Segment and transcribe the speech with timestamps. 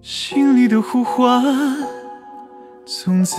[0.00, 1.44] 心里的呼唤
[2.86, 3.36] 总在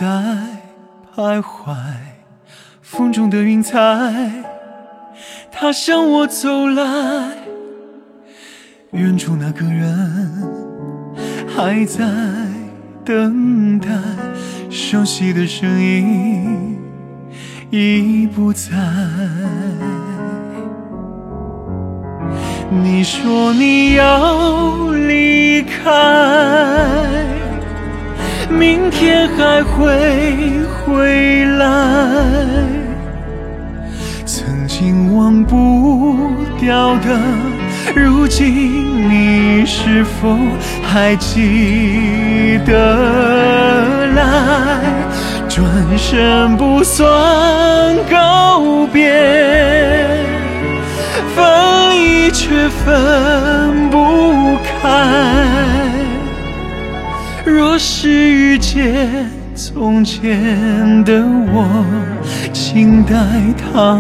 [1.15, 1.75] 徘徊，
[2.81, 3.77] 风中的云彩，
[5.51, 7.37] 它向我走来。
[8.91, 10.43] 远处那个人
[11.47, 12.05] 还在
[13.05, 13.87] 等待，
[14.69, 16.77] 熟悉的声音
[17.71, 18.69] 已不在。
[22.71, 25.89] 你说你要离开，
[28.47, 31.65] 明天还会回来。
[34.23, 36.29] 曾经忘不
[36.59, 37.19] 掉的，
[37.95, 40.37] 如今你是否
[40.83, 44.21] 还记得来？
[45.49, 47.07] 转身不算
[52.69, 54.87] 分不开。
[57.45, 61.85] 若是遇见从前的我，
[62.53, 63.15] 请带
[63.57, 63.99] 他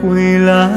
[0.00, 0.70] 回来。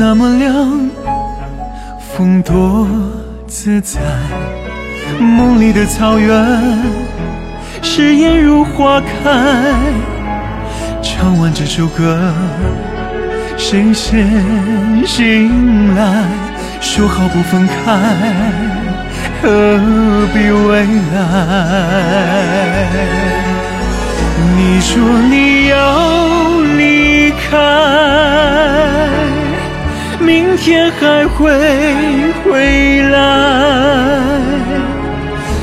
[0.00, 0.90] 那么亮，
[2.16, 2.88] 风多
[3.46, 4.00] 自在。
[5.18, 6.34] 梦里的草原，
[7.82, 9.04] 誓言如花开。
[11.02, 12.32] 唱完这首歌，
[13.58, 14.26] 谁先
[15.06, 16.24] 醒来？
[16.80, 18.00] 说好不分开，
[19.42, 19.46] 何
[20.32, 21.18] 必未来？
[24.56, 24.96] 你说
[25.28, 25.99] 你要
[30.60, 31.50] 天还会
[32.44, 33.18] 回来，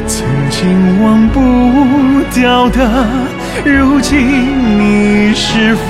[0.08, 1.40] 曾经忘不
[2.34, 3.06] 掉的，
[3.64, 4.18] 如今
[4.80, 5.82] 你是否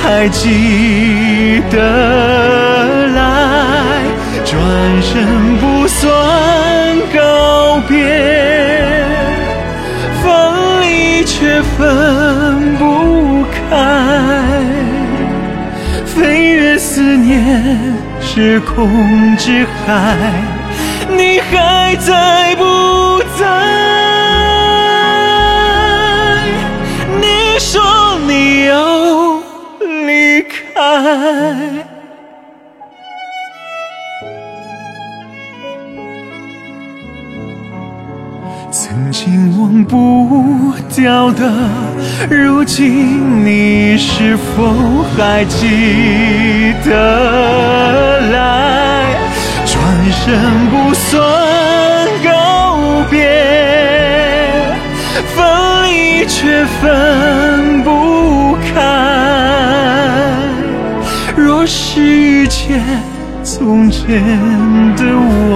[0.00, 3.18] 还记得来？
[4.44, 4.56] 转
[5.02, 5.26] 身
[5.58, 6.08] 不算
[7.12, 7.96] 告别，
[10.22, 10.30] 分
[10.80, 13.58] 离却分不开。
[16.06, 17.36] 飞越思念
[18.30, 20.14] 时空之海，
[21.08, 22.62] 你还在不
[23.38, 23.46] 在？
[27.18, 27.80] 你说
[28.26, 29.40] 你要
[30.06, 30.52] 离开。
[38.70, 41.50] 曾经忘不掉的，
[42.30, 47.27] 如今你是否还记得
[50.28, 51.18] 转身不算
[52.22, 53.16] 告别，
[55.34, 55.36] 分
[55.84, 58.74] 离却分不开。
[61.34, 62.84] 若是遇见
[63.42, 64.22] 从前
[64.96, 65.54] 的我。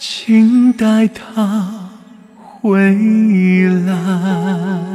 [0.00, 1.68] 请带他
[2.60, 2.96] 回
[3.86, 4.91] 来。